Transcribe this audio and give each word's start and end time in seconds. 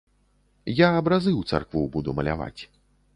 Я 0.77 0.87
абразы 1.01 1.29
ў 1.35 1.41
царкву 1.57 1.83
буду 1.97 2.17
маляваць. 2.21 2.61